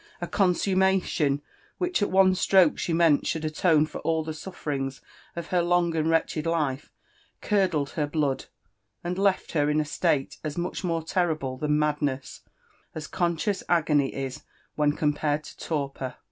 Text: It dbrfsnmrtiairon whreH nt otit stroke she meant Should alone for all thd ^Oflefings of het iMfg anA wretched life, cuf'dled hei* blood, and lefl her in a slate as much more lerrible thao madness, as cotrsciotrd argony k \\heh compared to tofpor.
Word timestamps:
It 0.19 0.31
dbrfsnmrtiairon 0.31 1.41
whreH 1.79 2.01
nt 2.03 2.09
otit 2.11 2.35
stroke 2.35 2.79
she 2.79 2.91
meant 2.91 3.27
Should 3.27 3.45
alone 3.45 3.85
for 3.85 3.99
all 4.01 4.25
thd 4.25 4.29
^Oflefings 4.31 4.99
of 5.35 5.49
het 5.49 5.63
iMfg 5.63 5.93
anA 5.95 6.09
wretched 6.09 6.47
life, 6.47 6.91
cuf'dled 7.43 7.91
hei* 7.91 8.07
blood, 8.07 8.45
and 9.03 9.15
lefl 9.17 9.51
her 9.51 9.69
in 9.69 9.79
a 9.79 9.85
slate 9.85 10.37
as 10.43 10.57
much 10.57 10.83
more 10.83 11.03
lerrible 11.03 11.59
thao 11.59 11.69
madness, 11.69 12.41
as 12.95 13.07
cotrsciotrd 13.07 13.61
argony 13.69 14.09
k 14.11 14.27
\\heh 14.27 14.97
compared 14.97 15.43
to 15.43 15.69
tofpor. 15.69 16.15